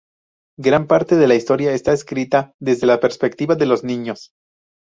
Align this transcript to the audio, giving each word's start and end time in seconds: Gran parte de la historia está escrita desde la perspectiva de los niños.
Gran 0.57 0.87
parte 0.87 1.15
de 1.15 1.27
la 1.27 1.35
historia 1.35 1.73
está 1.73 1.93
escrita 1.93 2.55
desde 2.59 2.87
la 2.87 2.99
perspectiva 2.99 3.53
de 3.53 3.67
los 3.67 3.83
niños. 3.83 4.31